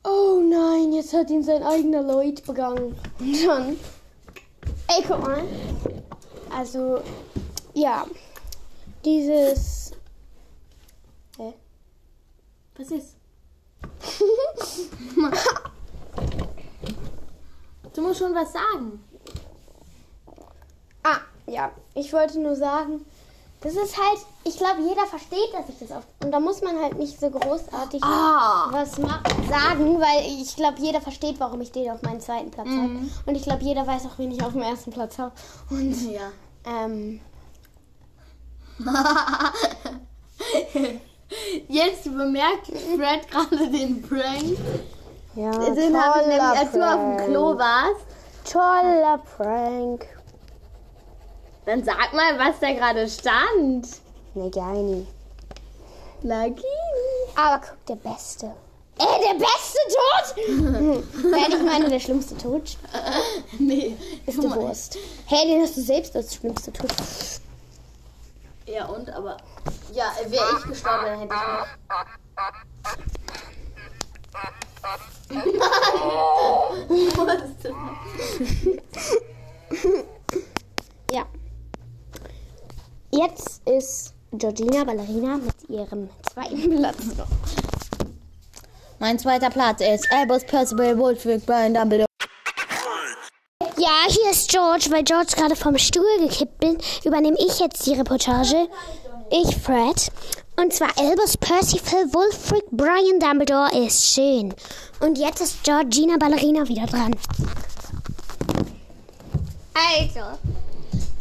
[0.04, 2.96] oh nein, jetzt hat ihn sein eigener Lloyd begangen.
[3.18, 3.76] Und dann,
[4.90, 5.42] ey, guck mal.
[6.50, 7.02] Also,
[7.74, 8.06] ja,
[9.04, 9.92] dieses,
[11.38, 11.54] hä?
[12.76, 13.16] Was ist?
[17.92, 19.04] Du musst schon was sagen.
[21.02, 21.72] Ah, ja.
[21.94, 23.04] Ich wollte nur sagen,
[23.62, 26.04] das ist halt, ich glaube, jeder versteht, dass ich das auf.
[26.24, 28.68] Und da muss man halt nicht so großartig Ah.
[28.70, 32.98] was sagen, weil ich glaube, jeder versteht, warum ich den auf meinen zweiten Platz habe.
[33.26, 35.32] Und ich glaube, jeder weiß auch, wen ich auf dem ersten Platz habe.
[35.70, 36.30] Und, Ja.
[36.66, 37.20] ähm,
[41.68, 44.56] Jetzt bemerkt Fred gerade den Prank.
[45.36, 48.06] ja, Den habe ich nämlich, als du auf dem Klo warst.
[48.50, 50.06] Toller Prank.
[51.66, 53.86] Dann sag mal, was da gerade stand.
[54.34, 54.50] Ne,
[54.82, 55.08] nicht.
[56.22, 56.64] Lucky.
[57.36, 58.54] Aber guck, der Beste.
[58.98, 61.04] Ey, der beste Tod!
[61.30, 62.76] Nein, ich meine, der schlimmste Tod
[63.58, 63.96] Nee.
[64.26, 64.98] ist die Wurst.
[65.26, 66.90] Hey, den hast du selbst als schlimmste Tod.
[68.66, 69.08] Ja, und?
[69.10, 69.38] Aber.
[69.92, 71.40] Ja, wäre ich gestorben, dann hätte ich.
[77.16, 77.68] Wurst.
[81.10, 81.24] Ja.
[83.12, 87.26] Jetzt ist Georgina Ballerina mit ihrem zweiten Platz noch.
[89.00, 92.06] Mein zweiter Platz ist Albus Percival Wolfwick Brian Dumbledore.
[93.76, 94.86] Ja, hier ist George.
[94.90, 98.68] Weil George gerade vom Stuhl gekippt bin, übernehme ich jetzt die Reportage.
[99.30, 100.12] Ich, Fred.
[100.56, 104.54] Und zwar Albus Percival Wulfric Brian Dumbledore ist schön.
[105.00, 107.16] Und jetzt ist Georgina Ballerina wieder dran.
[109.74, 110.38] Also.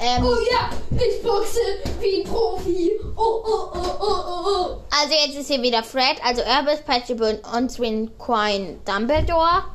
[0.02, 1.60] Ähm, ja, ich boxe
[2.00, 2.92] wie ein Profi.
[3.18, 4.78] Oh, oh, oh, oh, oh, oh.
[4.90, 9.66] also jetzt ist hier wieder Fred, also Albus Percival und Swin Quine Dumbledore.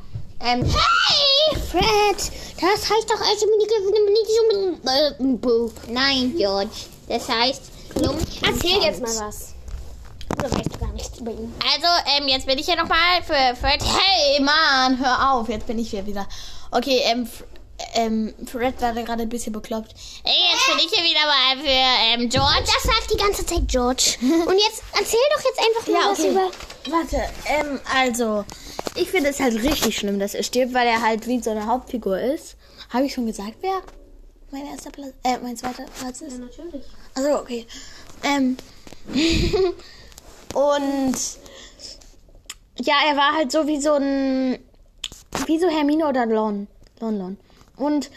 [0.40, 2.32] Ähm, Hey, Fred.
[2.60, 3.46] Das heißt doch also
[5.88, 6.70] nein, George.
[7.08, 7.62] Das heißt
[7.94, 8.18] Klump.
[8.42, 9.54] Erzähl jetzt mal was.
[10.38, 11.52] Oder weißt du gar nichts über ihn?
[11.72, 13.82] Also, ähm, jetzt bin ich hier nochmal für Fred.
[13.82, 16.26] Hey, Mann, hör auf, jetzt bin ich hier wieder.
[16.70, 17.28] Okay, ähm,
[17.94, 19.94] ähm, Fred war da gerade ein bisschen bekloppt.
[20.24, 22.62] Ey, jetzt bin ich hier wieder mal für, ähm, George.
[22.66, 24.16] Das sagt die ganze Zeit George.
[24.20, 26.30] Und jetzt erzähl doch jetzt einfach mal Ja, was okay.
[26.30, 26.50] über.
[26.90, 28.44] Warte, ähm, also,
[28.94, 31.66] ich finde es halt richtig schlimm, dass er stirbt, weil er halt wie so eine
[31.66, 32.56] Hauptfigur ist.
[32.90, 33.80] Habe ich schon gesagt, wer
[34.50, 36.38] mein erster Platz, äh, mein zweiter Platz ist?
[36.38, 36.84] natürlich.
[37.14, 37.66] Also, okay.
[38.22, 38.56] Ähm,
[40.54, 41.14] und
[42.80, 44.58] ja, er war halt so wie so ein,
[45.46, 46.68] wie so Hermine oder Lon,
[47.00, 47.38] Lon, Lon.
[47.76, 48.10] Und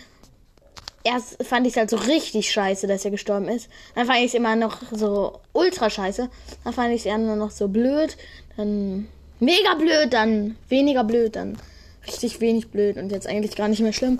[1.03, 3.69] erst fand ich es halt so richtig scheiße, dass er gestorben ist.
[3.95, 6.29] Dann fand ich es immer noch so ultra scheiße.
[6.63, 8.17] Dann fand ich es eher nur noch so blöd.
[8.55, 9.07] Dann
[9.39, 11.57] mega blöd, dann weniger blöd, dann
[12.05, 14.17] richtig wenig blöd und jetzt eigentlich gar nicht mehr schlimm.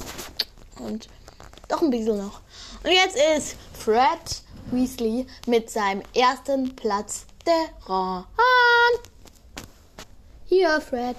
[0.79, 1.07] Und
[1.67, 2.41] doch ein bisschen noch.
[2.83, 7.25] Und jetzt ist Fred Weasley mit seinem ersten Platz
[7.85, 8.25] dran.
[10.45, 11.15] Hier, Fred.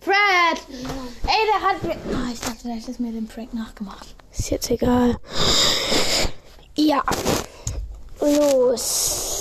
[0.00, 0.58] Fred!
[1.26, 1.96] Ey, der hat mir.
[2.14, 4.14] Ah, ich dachte, der hätte mir den Prank nachgemacht.
[4.32, 5.16] Ist jetzt egal.
[6.76, 7.02] Ja.
[8.20, 9.38] Los.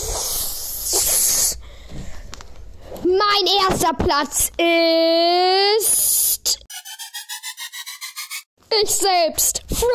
[3.04, 6.58] Mein erster Platz ist.
[8.82, 9.62] Ich selbst.
[9.70, 9.88] Fred.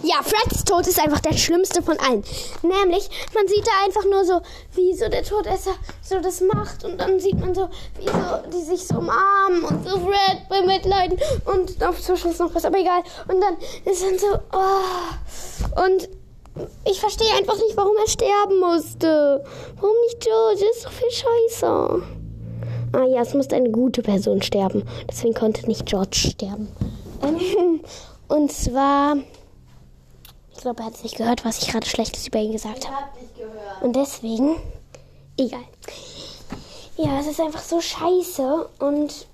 [0.00, 2.24] Ja, Freds Tod ist einfach der schlimmste von allen.
[2.62, 4.40] Nämlich, man sieht da einfach nur so,
[4.74, 6.84] wie so der Todesser so das macht.
[6.84, 11.18] Und dann sieht man so, wie so, die sich so umarmen und so Fred bemitleiden.
[11.44, 13.02] Und auf zum Schluss noch was, aber egal.
[13.28, 15.84] Und dann ist dann so, oh.
[15.84, 16.08] Und
[16.84, 19.44] ich verstehe einfach nicht, warum er sterben musste.
[19.76, 20.64] Warum nicht George?
[20.68, 22.02] Das ist doch viel scheiße.
[22.94, 24.82] Ah ja, es musste eine gute Person sterben.
[25.08, 26.68] Deswegen konnte nicht George sterben.
[27.22, 27.80] Ähm,
[28.28, 29.16] und zwar...
[30.62, 32.96] Ich glaube, er hat es nicht gehört, was ich gerade Schlechtes über ihn gesagt habe.
[32.96, 33.82] hab.
[33.82, 34.62] Und deswegen,
[35.36, 35.64] egal.
[36.96, 39.26] Ja, es ist einfach so scheiße und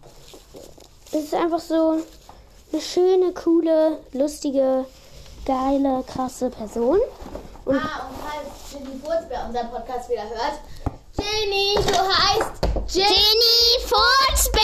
[1.12, 1.99] es ist einfach so
[2.73, 4.87] eine schöne, coole, lustige,
[5.45, 6.99] geile, krasse Person.
[7.67, 10.61] Und Ah, und falls Jenny Furzbär unseren Podcast wieder hört.
[11.19, 12.53] Jenny, du heißt
[12.97, 14.62] Jenny Furzbär!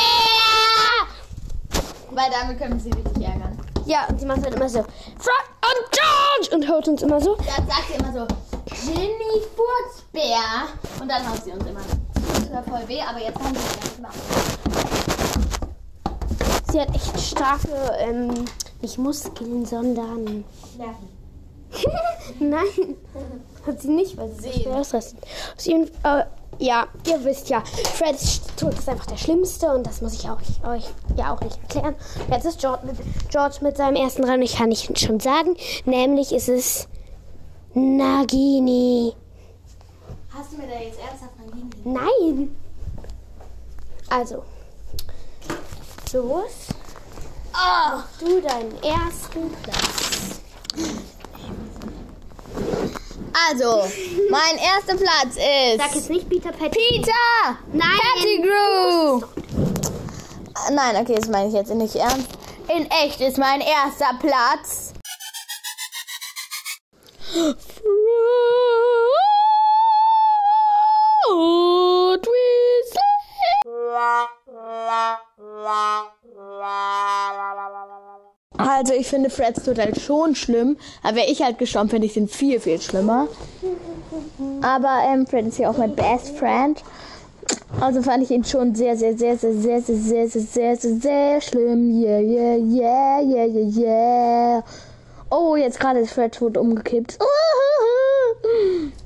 [2.11, 3.63] Weil damit können wir sie richtig ärgern.
[3.87, 6.57] Ja, und sie macht dann immer so, Fred und George!
[6.57, 7.37] Und haut uns immer so.
[7.37, 8.27] Dann sagt sie immer so,
[8.87, 10.68] Jenny Furzbär.
[11.01, 11.81] Und dann haut sie uns immer.
[12.14, 14.20] Das tut voll weh, aber jetzt kann sie es nicht machen.
[16.70, 17.68] Sie hat echt starke,
[17.99, 18.44] ähm,
[18.83, 20.44] nicht Muskeln, sondern.
[20.77, 21.09] Nerven.
[22.40, 22.97] Nein,
[23.66, 24.72] hat sie nicht, weil sie sich Sehen.
[24.72, 25.18] ausrasten.
[25.57, 26.24] Aus jeden, äh,
[26.59, 27.62] ja, ihr wisst ja,
[27.94, 30.85] Freds Tod ist einfach der schlimmste und das muss ich auch, euch
[31.16, 31.94] ja auch nicht erklären.
[32.31, 32.96] Jetzt ist George mit,
[33.31, 36.88] George mit seinem ersten Rennen, ich kann ich schon sagen, nämlich ist es
[37.74, 39.14] Nagini.
[40.33, 41.70] Hast du mir da jetzt ernsthaft liegen?
[41.85, 42.57] Nein.
[44.11, 44.42] Also,
[46.12, 46.68] los.
[47.53, 50.40] Oh, du deinen ersten Platz.
[53.49, 53.83] Also,
[54.31, 56.88] mein erster Platz ist Sag jetzt nicht Peter Pettigrew.
[56.88, 57.88] Peter Nein.
[58.16, 59.23] Pettigrew.
[60.73, 62.29] Nein, okay, das meine ich jetzt nicht ernst.
[62.68, 64.92] In echt ist mein erster Platz.
[67.33, 67.57] Fred
[78.76, 80.76] Also ich finde Freds Tod halt schon schlimm.
[81.02, 83.28] Aber wäre ich halt gestorben, finde ich den viel, viel schlimmer.
[84.62, 86.82] Aber ähm, Fred ist ja auch mein Best Friend.
[87.80, 91.00] Also fand ich ihn schon sehr, sehr, sehr, sehr, sehr, sehr, sehr, sehr, sehr, sehr,
[91.00, 92.02] sehr schlimm.
[92.02, 94.64] Yeah, yeah, yeah, yeah, yeah, yeah.
[95.30, 97.18] Oh, jetzt gerade ist Fred tot umgekippt.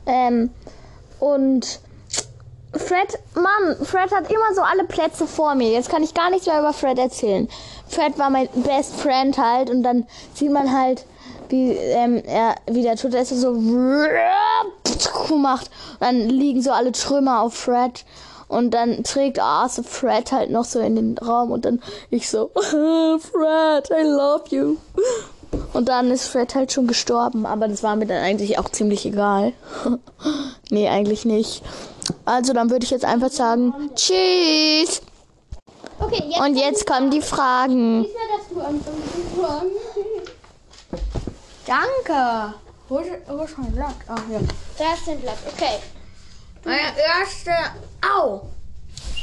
[0.07, 0.51] ähm,
[1.21, 1.81] und
[2.75, 5.71] Fred, Mann, Fred hat immer so alle Plätze vor mir.
[5.71, 7.49] Jetzt kann ich gar nichts mehr über Fred erzählen.
[7.89, 11.05] Fred war mein Best Friend halt und dann sieht man halt,
[11.49, 13.53] wie ähm, er wie der Todesser so
[15.37, 15.71] macht.
[15.95, 18.05] Und dann liegen so alle Trümmer auf Fred.
[18.49, 22.51] Und dann trägt Arthur Fred halt noch so in den Raum und dann ich so,
[22.55, 24.77] Fred, I love you.
[25.75, 29.05] Und dann ist Fred halt schon gestorben, aber das war mir dann eigentlich auch ziemlich
[29.05, 29.53] egal.
[30.71, 31.63] nee, eigentlich nicht.
[32.25, 35.03] Also dann würde ich jetzt einfach sagen, tschüss.
[36.01, 36.41] Okay, jetzt.
[36.41, 38.05] Und jetzt kommen die Fragen.
[38.05, 38.61] Du.
[41.67, 42.55] Danke.
[42.89, 43.95] Wo ist, mein Blatt?
[44.09, 44.41] Ach ja.
[44.79, 45.79] Da ist dein Blatt, okay.
[46.65, 47.51] Meine erste.
[48.01, 48.43] Au!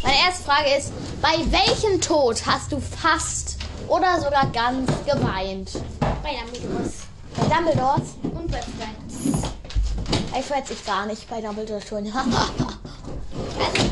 [0.04, 3.58] Meine erste Frage ist: Bei welchem Tod hast du fast
[3.88, 5.72] oder sogar ganz geweint?
[6.22, 6.94] Bei Dumbledores.
[7.36, 8.16] Bei Dumbledores?
[8.22, 9.44] Und bei Friends.
[10.32, 12.06] Bei Freds ich gar nicht, bei Dumbledore schon.
[13.58, 13.85] Also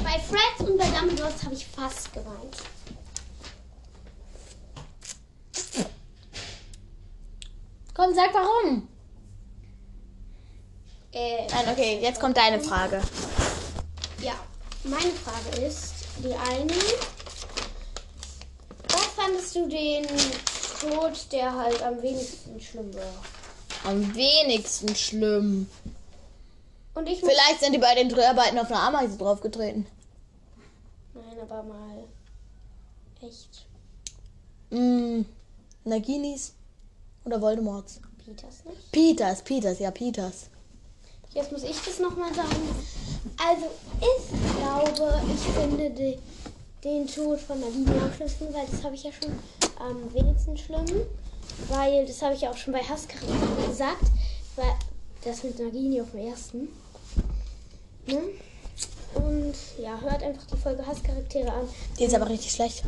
[0.74, 2.58] und bei Dumbledores habe ich fast geweint.
[7.94, 8.88] Komm, sag warum.
[11.12, 13.02] Äh, Nein, okay, jetzt kommt deine Frage.
[14.22, 14.34] ja.
[14.86, 16.74] Meine Frage ist, die eine.
[18.90, 20.06] Was fandest du den
[20.82, 23.14] Tod, der halt am wenigsten schlimm war?
[23.86, 25.70] Am wenigsten schlimm.
[26.96, 27.20] Und ich.
[27.22, 29.86] Vielleicht sind die bei den Dreharbeiten auf einer Ameise draufgetreten.
[31.44, 32.08] Aber mal.
[33.22, 33.66] Echt.
[34.70, 35.24] Mm,
[35.84, 36.54] Naginis
[37.26, 38.00] oder Voldemorts?
[38.18, 38.92] Peters nicht?
[38.94, 40.46] Peters, Peters, ja, Peters.
[41.34, 42.56] Jetzt muss ich das nochmal sagen.
[43.38, 43.66] Also,
[44.00, 46.18] ich glaube, ich finde die,
[46.82, 49.34] den Tod von Nadine am schlimmsten, weil das habe ich ja schon
[49.80, 50.86] am wenigsten schlimm.
[51.68, 54.06] Weil, das habe ich ja auch schon bei Hasscharakter gesagt,
[54.56, 54.74] weil
[55.26, 56.70] das mit Nagini auf dem ersten.
[58.08, 58.22] Ne?
[59.16, 61.68] Und ja, hört einfach die Folge Hasscharaktere an.
[62.00, 62.84] Die ist aber richtig schlecht.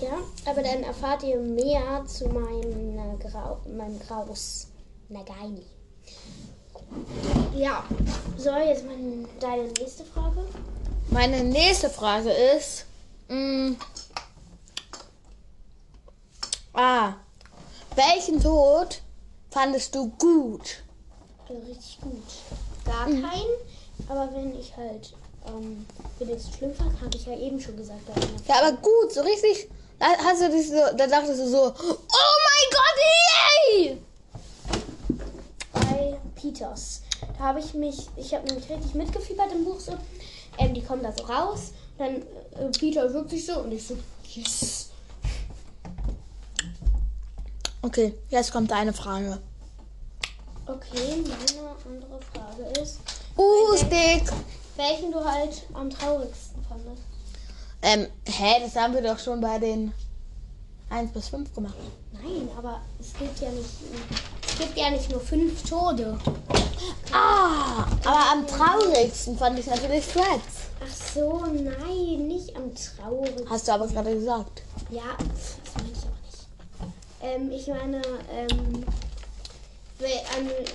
[0.00, 4.68] Ja, aber dann erfahrt ihr mehr zu meinem, äh, Grau, meinem Graus
[5.08, 5.66] Nagaini.
[7.56, 7.84] Ja,
[8.36, 10.44] so, jetzt meine, deine nächste Frage.
[11.10, 12.86] Meine nächste Frage ist.
[13.28, 13.72] mm,
[16.74, 17.14] ah.
[17.96, 19.02] Welchen Tod
[19.50, 20.84] fandest du gut?
[21.48, 22.22] Also richtig gut.
[22.84, 23.56] Gar keinen.
[24.08, 25.12] Aber wenn ich halt,
[25.48, 25.86] ähm,
[26.20, 28.00] es schlimm fand, habe ich ja eben schon gesagt.
[28.46, 29.68] Ja, aber gut, so richtig.
[29.98, 32.98] Da hast du dich so, da dachtest du so, oh mein Gott,
[33.72, 33.98] yay!
[35.72, 37.02] bei Peters.
[37.36, 39.96] Da habe ich mich, ich habe nämlich richtig mitgefiebert im Buch so.
[40.58, 41.72] Ähm, die kommen da so raus.
[41.98, 43.96] Dann äh, Peter wirkt sich so und ich so,
[44.34, 44.90] yes.
[47.82, 49.38] Okay, jetzt kommt deine Frage.
[50.66, 52.98] Okay, meine andere Frage ist,
[53.38, 54.24] Uh, Stick.
[54.78, 57.02] Welchen du halt am traurigsten fandest.
[57.82, 59.92] Ähm, hä, das haben wir doch schon bei den
[60.90, 61.74] 1 bis 5 gemacht.
[62.12, 63.68] Nein, aber es gibt ja nicht,
[64.46, 66.18] es gibt ja nicht nur fünf Tode.
[67.12, 70.68] Ah, aber am traurigsten fand ich natürlich Threads.
[70.80, 73.50] Ach so, nein, nicht am traurigsten.
[73.50, 74.62] Hast du aber gerade gesagt.
[74.90, 76.96] Ja, das meine ich aber nicht.
[77.20, 78.84] Ähm, ich meine, ähm,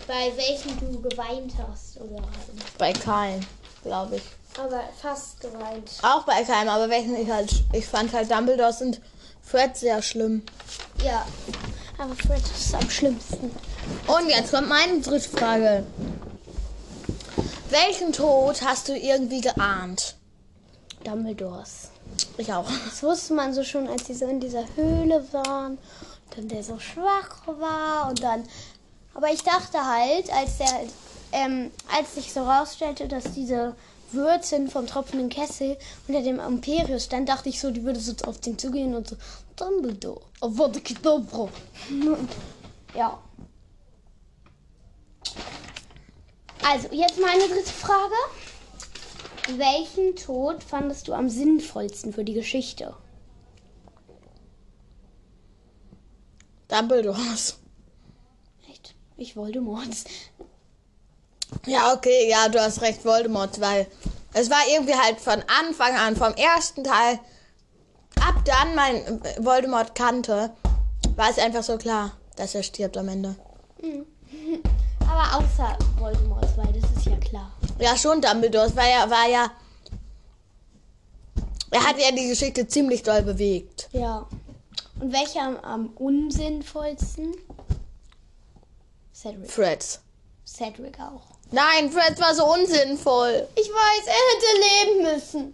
[0.08, 2.22] bei welchen du geweint hast oder.
[2.78, 3.46] Bei keinem,
[3.84, 4.24] glaube ich.
[4.60, 5.92] Aber fast geweint.
[6.02, 9.02] Auch bei keinem, aber welchen ich halt, ich fand halt Dumbledore und
[9.42, 10.44] Fred sehr schlimm.
[11.04, 11.26] Ja.
[11.98, 13.52] Aber Fred ist am schlimmsten.
[14.08, 15.86] Und jetzt kommt meine dritte Frage.
[17.70, 20.16] Welchen Tod hast du irgendwie geahnt?
[21.04, 21.90] Dumbledores.
[22.38, 22.68] Ich auch.
[22.86, 25.78] Das wusste man so schon, als sie so in dieser Höhle waren.
[25.78, 28.44] Und dann der so schwach war und dann.
[29.14, 30.68] Aber ich dachte halt, als der,
[31.34, 33.76] ähm, als sich so rausstellte, dass diese
[34.12, 38.40] Würzin vom tropfenden Kessel unter dem Imperius stand, dachte ich so, die würde so auf
[38.40, 39.18] den zugehen und so,
[39.56, 41.50] Dumbledore, Avada Kedavra.
[42.96, 43.20] Ja.
[46.64, 48.14] Also, jetzt meine dritte Frage.
[49.58, 52.94] Welchen Tod fandest du am sinnvollsten für die Geschichte?
[56.68, 57.58] Dumbledores.
[58.70, 58.94] Echt?
[59.18, 59.90] Ich Voldemort.
[61.66, 63.88] Ja, okay, ja, du hast recht, Voldemort, weil
[64.34, 67.20] es war irgendwie halt von Anfang an, vom ersten Teil,
[68.20, 70.52] ab dann mein Voldemort kannte,
[71.16, 73.36] war es einfach so klar, dass er stirbt am Ende.
[75.08, 77.52] Aber außer Voldemort, weil das ist ja klar.
[77.80, 79.52] Ja, schon Dumbledore, es war ja, war ja,
[81.70, 83.90] er hat ja die Geschichte ziemlich doll bewegt.
[83.92, 84.28] Ja.
[85.00, 87.36] Und welcher am, am unsinnvollsten?
[89.14, 89.50] Cedric.
[89.50, 90.00] Fred.
[90.46, 91.33] Cedric auch.
[91.52, 93.48] Nein, Fred war so unsinnvoll.
[93.56, 95.54] Ich weiß, er hätte leben müssen.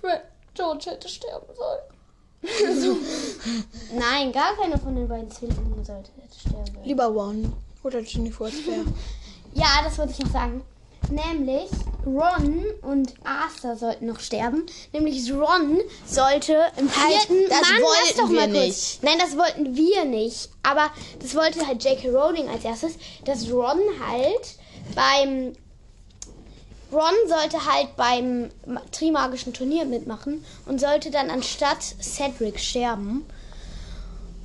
[0.00, 0.22] Fred,
[0.54, 1.80] George hätte sterben sollen.
[3.92, 6.84] Nein, gar keiner von den beiden Zwillingen sollte sterben.
[6.84, 8.86] Lieber One oder Ginny Forsberg.
[9.52, 10.62] Ja, das wollte ich noch sagen.
[11.10, 11.70] Nämlich
[12.04, 14.66] Ron und Arthur sollten noch sterben.
[14.92, 17.48] Nämlich Ron sollte im Halt, vierten...
[17.48, 18.66] das Mann, wollten doch mal wir kurz.
[18.66, 19.02] nicht.
[19.02, 20.50] Nein, das wollten wir nicht.
[20.62, 20.90] Aber
[21.20, 22.10] das wollte halt J.K.
[22.10, 24.56] Rowling als erstes, dass Ron halt
[24.94, 25.52] beim...
[26.92, 33.26] Ron sollte halt beim Ma- Trimagischen Turnier mitmachen und sollte dann anstatt Cedric sterben.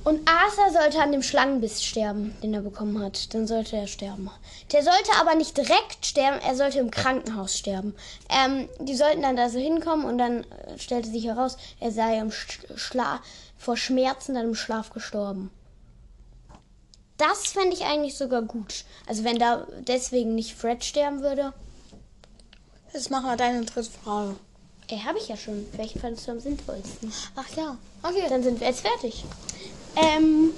[0.04, 3.32] Und Arthur sollte an dem Schlangenbiss sterben, den er bekommen hat.
[3.34, 4.30] Dann sollte er sterben.
[4.72, 7.94] Der sollte aber nicht direkt sterben, er sollte im Krankenhaus sterben.
[8.28, 12.18] Ähm, die sollten dann da so hinkommen und dann äh, stellte sich heraus, er sei
[12.18, 13.20] im Sch- Schla
[13.56, 15.50] vor Schmerzen dann im Schlaf gestorben.
[17.16, 18.84] Das fände ich eigentlich sogar gut.
[19.06, 21.52] Also wenn da deswegen nicht Fred sterben würde.
[22.92, 24.34] Jetzt machen wir deine dritte Frage.
[24.88, 25.64] Äh, habe ich ja schon.
[25.76, 27.12] Welchen fandest du am sinnvollsten?
[27.36, 27.76] Ach ja.
[28.02, 28.26] Okay.
[28.28, 29.24] Dann sind wir jetzt fertig.
[29.96, 30.50] Ähm,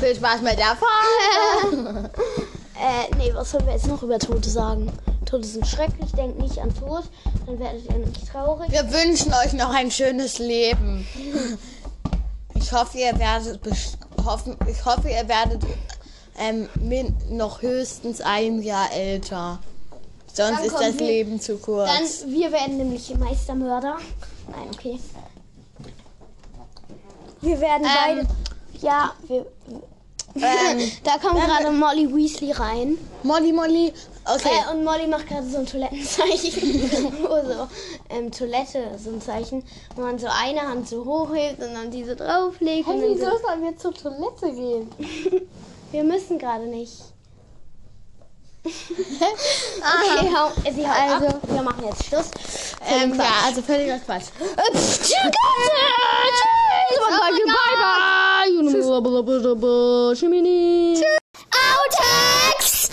[0.00, 2.10] Viel Spaß mit der Frage.
[2.82, 4.90] Äh, nee, was sollen wir jetzt noch über Tote sagen?
[5.26, 7.02] Tote sind schrecklich, denkt nicht an Tod,
[7.44, 8.72] dann werdet ihr nämlich traurig.
[8.72, 11.06] Wir wünschen euch noch ein schönes Leben.
[12.54, 13.60] Ich hoffe, ihr werdet
[14.24, 15.60] hoffen, ich hoffe, ihr werdet
[16.38, 16.70] ähm,
[17.28, 19.58] noch höchstens ein Jahr älter.
[20.32, 21.86] Sonst Dann ist das wir- Leben zu kurz.
[22.22, 23.98] Dann, wir werden nämlich Meistermörder.
[24.50, 24.98] Nein, okay.
[27.42, 27.90] Wir werden Ähm,
[28.24, 28.26] beide.
[28.80, 29.46] Ja, wir.
[30.36, 32.98] Ähm, da kommt gerade Molly Weasley rein.
[33.22, 33.92] Molly, Molly.
[34.24, 34.48] Okay.
[34.48, 36.90] Äh, und Molly macht gerade so ein Toilettenzeichen.
[37.30, 37.68] So
[38.10, 39.64] ähm, Toilette, so ein Zeichen,
[39.96, 42.86] wo man so eine Hand so hochhebt und dann diese drauflegt.
[42.88, 44.90] und dann so, sollen wir zur Toilette gehen?
[45.90, 46.92] wir müssen gerade nicht.
[48.62, 51.40] Okay, hau, äh, sie haut Also- ab.
[51.48, 52.30] Wir machen jetzt Schluss.
[52.86, 54.26] Ähm, ja, also völliger Quatsch.
[57.00, 58.86] Äh, pff, tschüss,
[61.70, 62.90] Outtakes!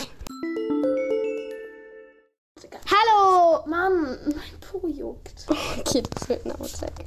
[2.89, 3.63] Hallo!
[3.65, 5.45] Mann, mein Po juckt.
[5.79, 7.05] Okay, das wird ein Outtake.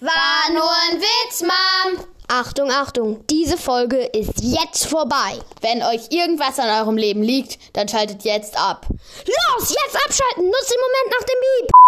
[0.00, 2.04] War nur ein Witz, Mom.
[2.28, 5.38] Achtung, Achtung, diese Folge ist jetzt vorbei.
[5.60, 8.86] Wenn euch irgendwas an eurem Leben liegt, dann schaltet jetzt ab.
[8.88, 11.84] Los, jetzt abschalten, nutzt den Moment nach dem Beep.